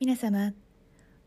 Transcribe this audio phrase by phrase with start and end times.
[0.00, 0.52] 皆様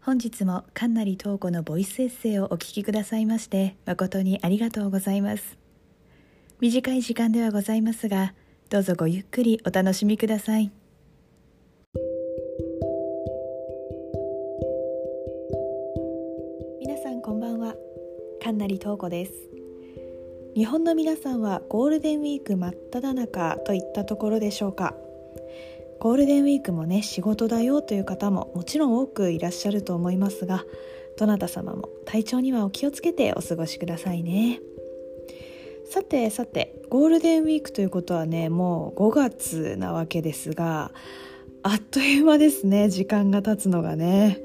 [0.02, 5.58] 本日も神成東子のボイスエッセイをお聞きくださいまして誠にありがとうございます。
[6.60, 8.34] 短い時間ではございますが
[8.70, 10.70] どうぞごゆっくりお楽しみください。
[16.82, 17.74] 皆さんこんばんは。
[18.44, 19.32] 神成東子です。
[20.56, 24.94] 日本の皆さんはゴールデンウィーク真っ只中といったところでしょうか。
[26.00, 30.64] ゴールデンウィークもね仕事だよという方ももちろん多くいらっしゃると思いますが
[31.18, 34.60] どなた様も体調にはお気をつけてお過ごしくださいね。
[35.90, 40.92] さてさてゴールデンウィークということはねもう5月なわけですが
[41.64, 44.38] あっという間ですね時間が経つのがね。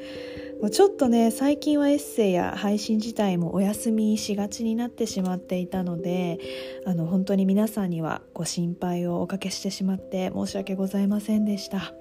[0.71, 6.38] ちょっとね最近はエッセイや配信自体もお休みしがちになってしまっていたので
[6.87, 11.93] あの本当に皆さんにはご心配をおかけしてしまって申し訳ございませんでした。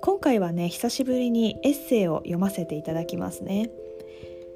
[0.00, 3.70] 今回はね久しぶりにエッセイを読ませていただきますね。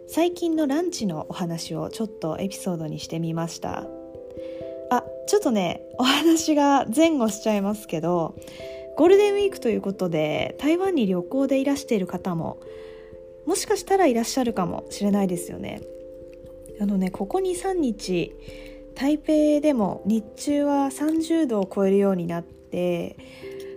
[0.08, 3.86] 最近のランチのお話をちょっとエピソードにしてみました。
[4.90, 8.36] あちょっとねお話が前後しちゃいますけど
[8.96, 12.58] ゴールデンウィークということで台湾に旅行でいらしている方も
[13.46, 15.80] もしかしたらいらっしゃるかもしれないですよね。
[16.80, 18.34] あのねここ23日
[18.94, 23.16] 台北でも日中は30度を超えるようになって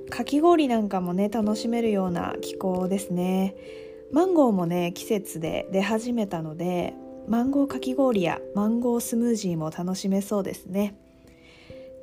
[0.10, 3.56] かき氷なんかもね楽しめるような気候ですね。
[4.12, 6.94] マンゴーもね季節で出始めたので
[7.28, 10.96] マンゴーかき氷やマンゴースムージーも楽しめそうですね。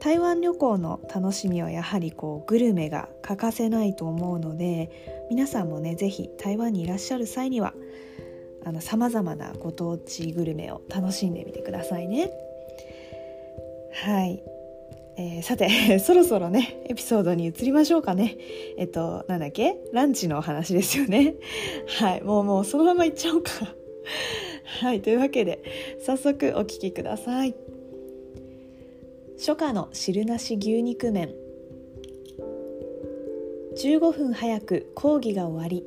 [0.03, 4.91] 台湾旅行の楽しみはやはりこうグルメが欠かせないと思うので
[5.31, 7.72] 皆さんもね是非台湾にいらっしゃる際には
[8.81, 12.33] さまざまなご当地グルメを楽しんでみてくださいね。
[14.05, 14.42] はい、
[15.19, 15.69] えー、さて
[16.00, 18.37] そろそろねエピソードに移りましょうかね。
[18.78, 19.77] えっとなんだっけ？
[19.92, 21.34] ランチのお話ですよね。
[22.00, 22.22] はい。
[22.22, 23.50] もうもうそのままいっちゃおうか。
[24.81, 25.00] はい。
[25.00, 25.62] というわけで
[26.05, 27.55] 早速お聞きください。
[29.44, 31.34] 初夏の汁なし牛肉麺。
[33.76, 35.84] 15分早く講義が終わり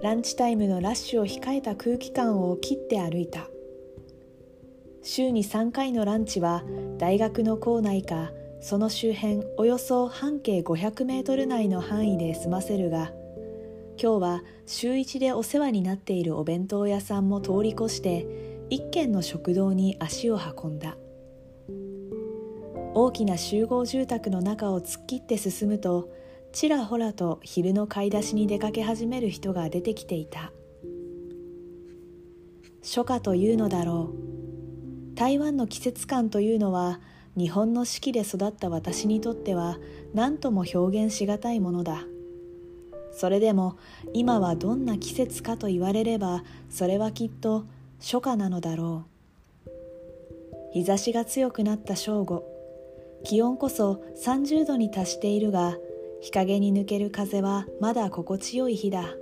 [0.00, 3.48] ランチタイムのラッシュを控えた空気感を切って歩いた。
[5.02, 6.62] 週に3回のランチは
[6.96, 13.10] 大学の校内かその周辺およそ半径500メートル内の範囲で済ませるが
[14.00, 20.96] 今日は週1でお世話になっているお弁当屋さんも通り越して一軒の食堂に足を運んだ。
[22.96, 26.08] 大きな集合住宅の中を突っ切って進むと
[26.52, 30.52] ちらほらと昼の買い出しに出かけ始める人が出てきていた。
[32.84, 34.14] 初夏というのだろ
[35.12, 35.16] う。
[35.16, 37.00] 台湾の季節感というのは
[37.36, 39.78] 日本の四季で育った私にとっては
[40.12, 42.04] 何とも表現しがたいものだ。
[43.10, 43.76] それでも
[44.12, 47.64] 今はどんな季節かと言われればそれはきっと
[47.98, 49.06] 初夏なのだろ
[49.66, 49.70] う。
[50.72, 52.53] 日差しが強くなった正午
[53.24, 55.76] 気温こそ30度に達しているが
[56.20, 59.14] 日陰に抜ける風はまだ心地よい日だ。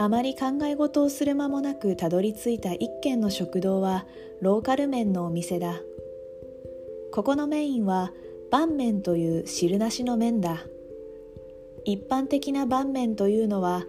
[0.00, 4.06] あまり考え事をする間もなくたどり着いた一軒の食堂は
[4.40, 5.80] ローカル麺のお店だ。
[7.12, 8.12] ここのメインは
[8.52, 10.64] 拌麺という汁なしの麺だ。
[11.84, 13.84] 一般的な拌麺というのは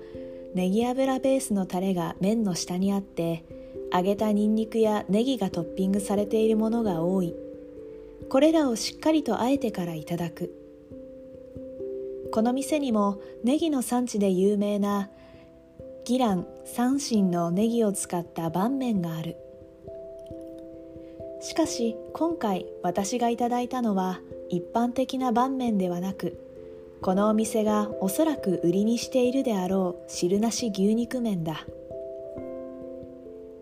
[0.56, 3.46] ネギ油ベースのタレが麺の下にあって
[3.92, 7.36] 揚げたニンニクやネギがトッピングされているものが多い。
[8.30, 10.54] これらをしっかりとあえてからいただく。
[12.32, 15.10] この店にもネギの産地で有名な
[16.06, 19.36] ギラン三神のネギを使った拌麺がある。
[21.42, 26.38] しかし今回私がいただいたのは一般的な拌麺ではなく
[27.02, 31.66] このお店がおそらく売りにしているであろう汁なし牛肉麺だ。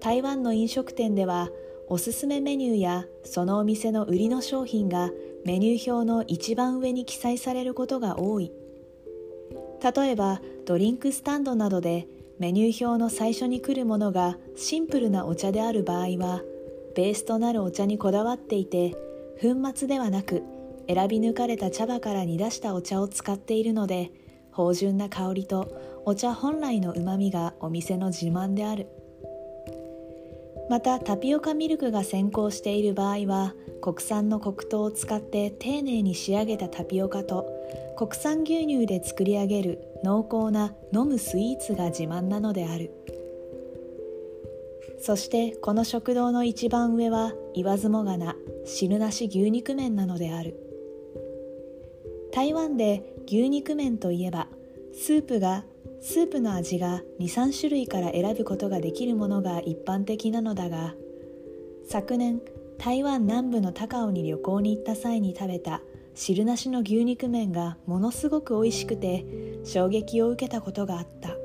[0.08, 1.50] 台湾の飲食店では
[1.90, 5.12] おすすめメニューやそのお店の売りの商品が
[5.44, 8.54] メニュー表の一番上に記載されることが多い。
[9.84, 12.08] 例えばドリンクスタンドなどで
[12.40, 16.42] メニュー表の最初に来るものがシンプルなお茶である場合は
[16.96, 18.92] ベースとなるお茶にこだわっていて
[19.42, 20.42] 粉末ではなく
[20.88, 24.12] 選び抜かれた茶葉から煮出したお茶を使っているので
[24.54, 25.68] 芳醇な香りと
[26.06, 28.88] お茶本来のうまみがお店の自慢である。
[30.70, 37.48] またタピオカミルクが先行している場合は国産の黒糖を使って丁寧に仕上げたタピオカと
[37.98, 42.92] 国産牛乳で作り上げる濃厚な飲むスイーツが自慢なのである。
[45.00, 48.36] そしてこの食堂の一番上は言わずもがな
[48.66, 50.60] 汁なし牛肉麺なのである。
[52.34, 54.48] 台湾で牛肉麺といえば
[55.00, 55.64] スープが
[56.02, 60.96] スープの味が23種類から選ぶことができるものが一般的なのだが
[61.88, 62.42] 昨年
[62.80, 65.82] 台湾南部の高尾に旅行に行った際に食べた
[66.16, 69.24] 汁なしの牛肉麺がものすごく美味しくて
[69.64, 71.38] 衝撃を受けたことがあった。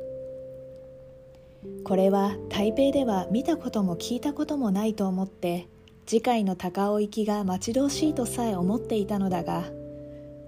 [1.85, 5.69] これは台北では見たことも聞いたこともないと思って
[6.07, 9.65] 次回の高尾行きが待ち遠しいとさえ思っていたのだが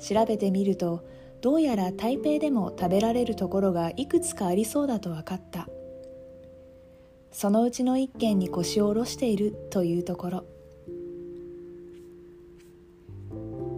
[0.01, 1.05] 調べてみると
[1.41, 5.69] どうやら台北でも食べられるところがいくつかありそうだと分かった。
[7.31, 10.45] そのうちの一軒に腰を下ろしているというところ。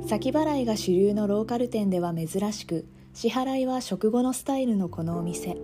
[0.06, 5.56] 先払いが主流のローカル店では珍しく支払いは食後のスタイルのこのお店。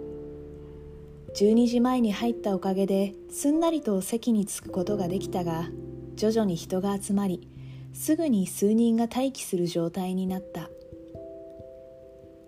[1.35, 5.71] 12時前に入ったおかげですんなりと席に着くことができたが
[6.15, 7.49] 徐々に人が集まり
[7.95, 10.69] すぐに数人が待機する状態になった。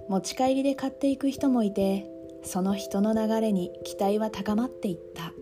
[0.09, 2.07] 持ち帰りで買っていく人もいて
[2.43, 5.33] その人の流れに期待は高まっていった。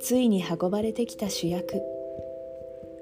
[0.00, 1.80] ついに運ばれてきた主役。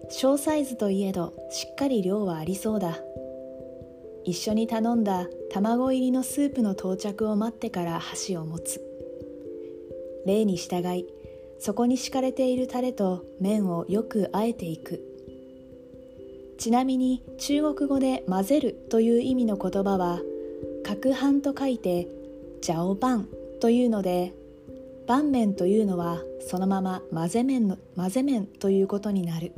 [0.09, 2.99] 小サイズといえどしっかり量はありそうだ。
[4.25, 8.81] 一緒に頼んだ卵入りのスープの到着を待ってから箸を持つ。
[10.27, 11.07] 例に従い
[11.59, 15.12] そこに敷かれているタレと麺をよくあえていく。
[16.59, 20.21] ちなみに中国語で混ぜるという意味の言葉は
[20.85, 22.09] 攪拌と書いて
[22.61, 23.29] ジャオバン
[23.61, 24.33] というので
[25.07, 29.53] 拌麺というのはそのまま混ぜ麺の混ぜ麺ということになる。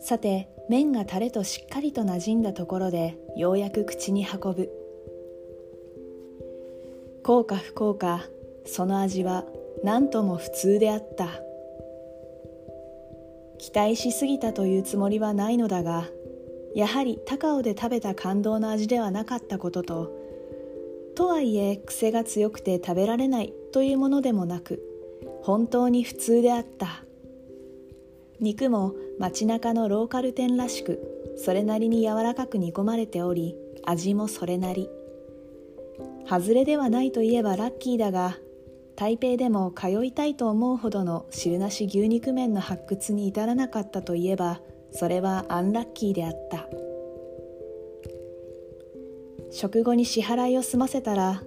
[0.00, 4.70] さて麺がタレとしっかりと馴染んだところでようやく口に運ぶ。
[7.22, 8.24] 幸か不幸か
[8.66, 9.44] その味は
[9.82, 11.43] 何とも普通であった。
[13.58, 16.08] 期待しすぎたというつもりはないのだが
[16.74, 20.12] やはり高尾で食べた感動の味ではなかったことと
[21.14, 24.82] とはいえ癖が強くて食べられないというものでもなく
[25.42, 27.04] 本当に普通であった。
[28.40, 31.00] 肉も街中のローカル店らしく
[31.36, 33.54] それなりに柔らかく煮込まれており
[33.84, 34.90] 味もそれなり。
[36.28, 38.38] 外れではないといえばラッキーだが
[38.96, 44.60] 台北でも通いたいと思うほどの汁なし牛肉麺の発掘に至らなかったといえば
[44.92, 46.68] それはアンラッキーであった。
[49.50, 51.42] 食後に支払いを済ませたら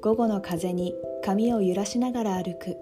[0.00, 2.76] 午後の風に髪を揺らしながら歩く。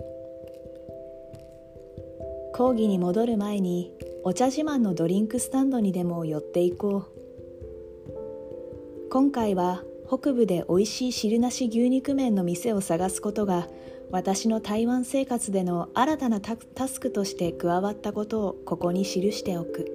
[2.55, 3.93] 講義に戻る前に
[4.25, 7.17] お茶自慢のドリンクスタンドにでも寄っていこう。
[9.11, 13.69] 今回は北部で美味しい汁なし牛肉麺の店を探すことが
[14.11, 19.93] 私の台湾生活での新たなタスクとして加わったことをここに記しておく。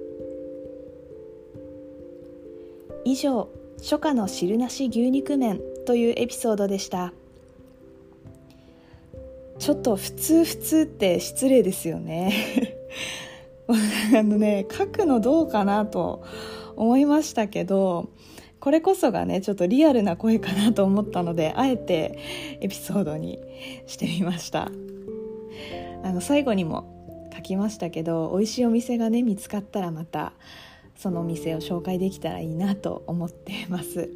[3.04, 3.48] 以上
[3.78, 7.12] 初夏の汁なし牛肉麺というエピソードでした。
[9.58, 12.32] ちょっと普通普通って失礼ですよね。
[13.68, 16.22] あのね書くのどうかなと
[16.76, 18.08] 思いましたけど
[18.62, 22.16] これこそがねちょっとリアルな声かなと思ったのであえて
[22.60, 23.40] エピソードに
[23.88, 24.70] してみました。
[26.04, 30.32] あの最後にも書きましたけど美味しいお店がね見つかったらまた
[30.94, 34.08] そのお店を紹介できたらいいなと思ってます。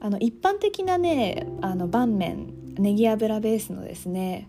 [0.00, 4.48] あの一般的なねあの拌麺ネギ油ベースのですね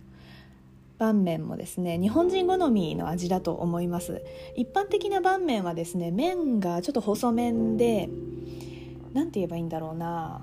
[0.97, 4.23] 拌麺もですね日本人好みの味だと思います。
[4.55, 8.09] 一般的な拌麺はですね麺がちょっと細麺で
[9.17, 10.41] 何て言えばいいんだろうな。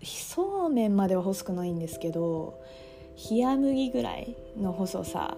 [0.00, 2.60] そうめんまでは細くないんですけど
[3.30, 5.36] 冷麦ぐらいの細さ。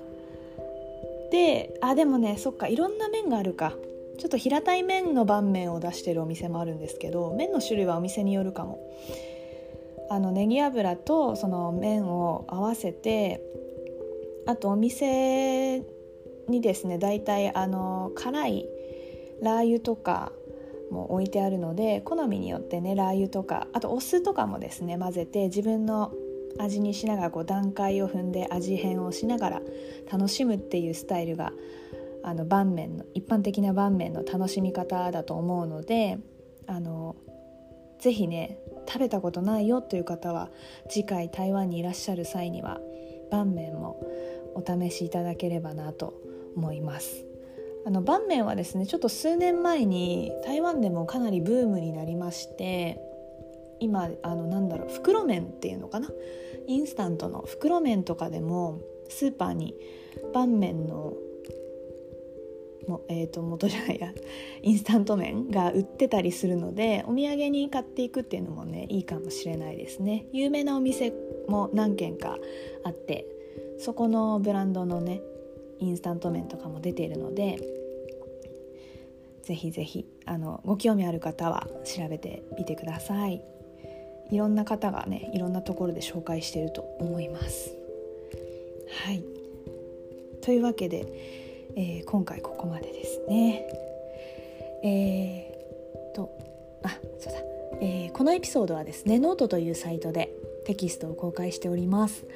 [1.32, 3.72] であでもねそっかいろんな麺があるか。
[4.18, 8.78] ちょっと平たい麺の盤面を出してるお店もあるんですけど麺の種類はお店によるかも。
[10.10, 13.40] あのネギ油とその麺を合わせて
[14.46, 15.82] あとお店
[16.48, 18.66] にですね大体あの辛い
[19.40, 20.32] ラー油とか
[20.90, 26.12] も置いてあるので好みによってねラー油とかあとお酢とかもですね混ぜて自分の
[26.58, 29.62] 味にしながらこう段階を踏んで味変をしながら
[30.10, 31.52] 楽しむっていうスタイルが
[32.24, 36.18] あの盤面の一般的な盤面の楽しみ方だと思うので
[36.66, 37.16] あの
[38.00, 40.50] ぜひね食べたことないよという方は
[40.88, 42.80] 次回台湾にいらっしゃる際には
[43.30, 44.00] 盤面も
[44.54, 46.14] お試しいただければなと
[46.56, 47.24] 思います。
[47.86, 53.00] あの晩麺はですねちょっと数年前に台湾でもかなりブームになりまして
[53.80, 56.08] 今あのなんだろう袋麺っていうのかな？
[56.66, 59.74] インスタントの袋麺とかでもスーパーに
[60.34, 61.14] 拌麺の
[62.86, 64.14] もえーと、元じゃないや
[64.62, 70.26] インスタント麺が売ってたりするのでお土産に買っていくっていうのもねいいかもしれないですね。
[70.32, 71.12] 有名なお店
[71.48, 72.38] も何軒か
[72.84, 73.26] あって
[73.78, 75.20] そこのブランドのね
[75.80, 77.58] インスタント麺とかも出ているので
[79.42, 83.42] ぜひぜひあのご興味ある方は調べてみてください。
[84.30, 87.74] いろんな方がねいろんなところで紹介してると思います。
[89.06, 89.24] はい。
[90.42, 91.06] というわけで、
[91.76, 93.66] えー、今回ここまでですね。
[94.84, 96.30] えー、と
[96.84, 97.38] あそうだ、
[97.80, 100.30] えー、このエピソードはですねノートというサイトで
[100.66, 102.26] テキストを公開しております。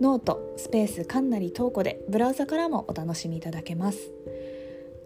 [0.00, 4.10] ノートスペースかんなりトーコでブラウザからもお楽しみいただけます。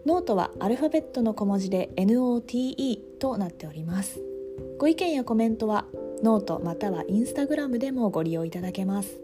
[0.05, 4.21] ノートはアルファベットの小文字で NOTE となっております。
[4.79, 5.85] ご意見やコメントは
[6.23, 9.19] ノートまたはインスタグラムでもご利用いただけます。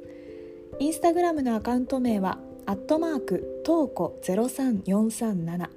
[0.79, 5.69] インスタグラムのアカウント名はアットマークトーコ03437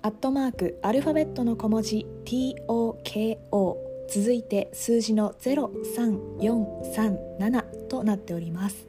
[0.00, 3.76] アットマークアルファベットの小文字 TOKO
[4.08, 8.87] 続いて数字の03437となっております。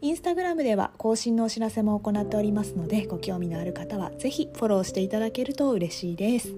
[0.00, 6.54] インスタグラムでは更新のお知らせも行っておりますのでご興味のある方はぜひフォローしていただけると嬉しいです。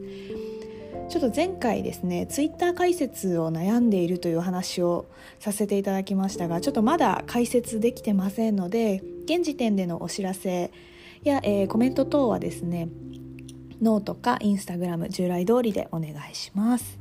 [1.09, 5.07] ちょっと前回ですねツイッター開設を悩んでいるという話を
[5.41, 10.71] させていただきましたがちょっとまだ開設できてませんので現時点でのお知らせ
[11.25, 12.89] や、えー、コメント等はですね
[13.83, 16.99] ノートかインスタグラム従来通りでお願いします。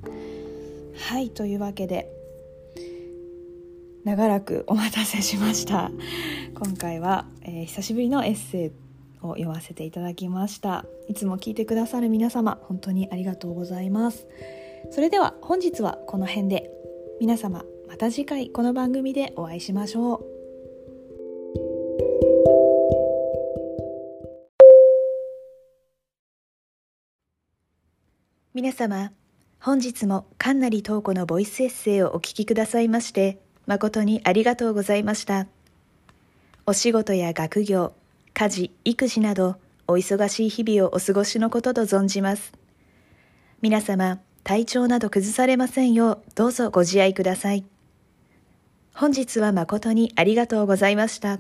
[0.96, 2.19] はいというわけで
[4.06, 5.92] 長らくお待たせしました。
[6.56, 8.72] 今回は、えー、久しぶりのエッセイ
[9.22, 10.86] を読ませていただきました。
[11.08, 14.28] いつも聞いてくださる皆様本当にありがとうございます。
[14.92, 16.72] それでは本日はこの辺で。
[17.20, 20.40] 皆様また次回この番組でお会いしましょう。
[28.54, 29.12] 皆様
[29.60, 33.40] 本日も神成東子のボイスエッセイをお聞きくださいまして
[33.70, 35.46] 誠にありがとうございました。
[36.66, 37.94] お仕事や学業、
[38.34, 39.58] 家事、育児など、
[39.88, 42.52] お忙しい日々をお過ごしのことと存じます。
[43.62, 47.64] 皆様、体調など崩されませんよう、どうぞご自愛ください。
[48.96, 51.40] 本日は誠にありがとうございました。